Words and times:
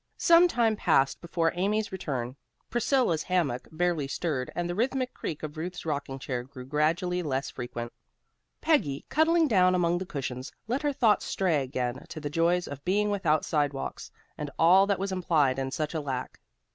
Some 0.17 0.47
time 0.47 0.75
passed 0.75 1.21
before 1.21 1.53
Amy's 1.53 1.91
return. 1.91 2.35
Priscilla's 2.71 3.21
hammock 3.21 3.67
barely 3.71 4.07
stirred 4.07 4.49
and 4.55 4.67
the 4.67 4.73
rhythmic 4.73 5.13
creak 5.13 5.43
of 5.43 5.57
Ruth's 5.57 5.85
rocking 5.85 6.17
chair 6.17 6.41
grew 6.41 6.65
gradually 6.65 7.21
less 7.21 7.51
frequent. 7.51 7.93
Peggy, 8.61 9.05
cuddling 9.09 9.47
down 9.47 9.75
among 9.75 9.99
the 9.99 10.07
cushions, 10.07 10.51
let 10.67 10.81
her 10.81 10.91
thoughts 10.91 11.25
stray 11.25 11.61
again 11.61 12.03
to 12.09 12.19
the 12.19 12.31
joys 12.31 12.67
of 12.67 12.83
being 12.83 13.11
without 13.11 13.45
sidewalks, 13.45 14.09
and 14.39 14.49
all 14.57 14.87
that 14.87 14.97
was 14.97 15.11
implied 15.11 15.59
in 15.59 15.69
such 15.69 15.93
a 15.93 16.01
lack. 16.01 16.39